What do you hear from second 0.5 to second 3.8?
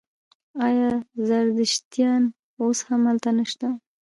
آیا زردشتیان اوس هم هلته نشته؟